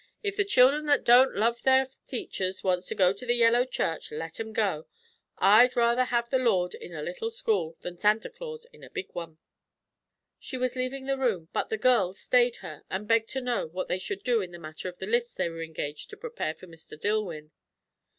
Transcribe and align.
If 0.23 0.35
the 0.35 0.43
chil'en 0.43 0.87
that 0.87 1.03
don't 1.03 1.35
love 1.35 1.61
their 1.61 1.85
teachers 1.85 2.63
wants 2.63 2.87
to 2.87 2.95
go 2.95 3.13
to 3.13 3.23
the 3.23 3.35
yellow 3.35 3.65
church, 3.65 4.11
let 4.11 4.39
'em 4.39 4.51
go. 4.51 4.87
I'd 5.37 5.75
rather 5.75 6.05
have 6.05 6.27
the 6.31 6.39
Lord 6.39 6.73
in 6.73 6.91
a 6.91 7.03
little 7.03 7.29
school, 7.29 7.77
than 7.81 7.99
Santa 7.99 8.31
Claus 8.31 8.65
in 8.73 8.83
a 8.83 8.89
big 8.89 9.13
one." 9.13 9.37
She 10.39 10.57
was 10.57 10.75
leaving 10.75 11.05
the 11.05 11.19
room, 11.19 11.49
but 11.53 11.69
the 11.69 11.77
girls 11.77 12.19
stayed 12.19 12.55
her 12.65 12.83
and 12.89 13.07
begged 13.07 13.29
to 13.33 13.41
know 13.41 13.67
what 13.67 13.89
they 13.89 13.99
should 13.99 14.23
do 14.23 14.41
in 14.41 14.49
the 14.49 14.57
matter 14.57 14.89
of 14.89 14.97
the 14.97 15.05
lists 15.05 15.35
they 15.35 15.49
were 15.49 15.61
engaged 15.61 16.09
to 16.09 16.17
prepare 16.17 16.55
for 16.55 16.65
Mr. 16.65 16.99
Dillwyn. 16.99 17.51